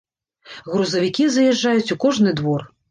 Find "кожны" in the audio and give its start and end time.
2.07-2.37